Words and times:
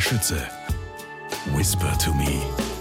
Schütze. 0.00 0.48
Whisper 1.54 1.94
to 1.98 2.12
me. 2.14 2.71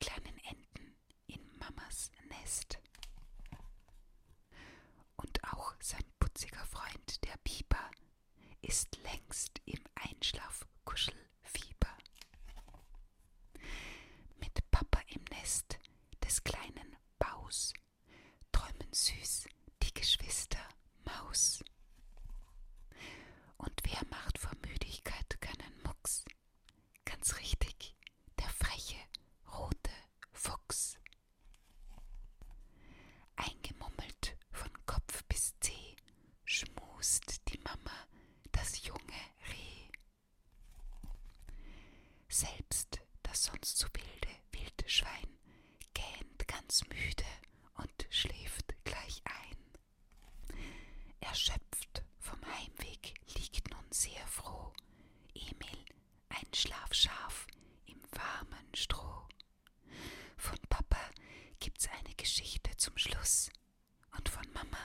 Kleinen 0.00 0.38
Enten 0.44 0.96
in 1.26 1.40
Mamas 1.58 2.10
Nest. 2.28 2.78
Und 5.16 5.42
auch 5.52 5.74
sein 5.80 6.04
putziger 6.18 6.64
Freund, 6.66 7.24
der 7.24 7.36
Biber, 7.44 7.90
ist 8.62 8.96
längst 9.02 9.60
im 9.66 9.80
Einschlafkuschelfieber. 9.94 11.96
Mit 14.36 14.70
Papa 14.70 15.00
im 15.08 15.22
Nest 15.30 15.78
des 16.24 16.42
kleinen 16.44 16.67
Fuchs. 30.68 30.98
Eingemummelt 33.36 34.36
von 34.50 34.70
Kopf 34.86 35.24
bis 35.24 35.54
Zeh 35.60 35.96
schmust 36.44 37.40
die 37.48 37.58
Mama 37.60 38.06
das 38.52 38.84
junge 38.84 39.22
Reh. 39.48 39.88
Selbst 42.28 43.00
das 43.22 43.44
sonst 43.44 43.78
so 43.78 43.86
wilde 43.94 44.34
Wildschwein 44.52 45.38
gähnt 45.94 46.46
ganz 46.46 46.84
müde 46.88 47.24
und 47.74 48.06
schläft 48.10 48.74
gleich 48.84 49.22
ein. 49.24 50.58
Erschöpft 51.20 52.04
vom 52.18 52.40
Heimweg 52.44 53.14
liegt 53.36 53.70
nun 53.70 53.90
sehr 53.90 54.26
froh 54.26 54.72
Emil 55.34 55.84
ein 56.28 56.54
Schlafschaf 56.54 57.46
im 57.86 58.00
warmen 58.12 58.74
Stroh. 58.74 59.26
Von 60.36 60.58
Papa 60.68 61.00
gibt's 61.60 61.88
eine 61.88 62.14
Geschichte 62.28 62.70
zum 62.76 62.94
Schluss. 62.98 63.48
Und 64.14 64.28
von 64.28 64.44
Mama 64.52 64.76